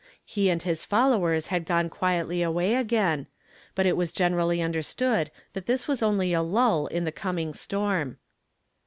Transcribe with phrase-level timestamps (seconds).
[0.25, 3.27] He and his followers had gone quietly away again;
[3.75, 8.17] but it was generally understood that this was only a lull in the coming storm.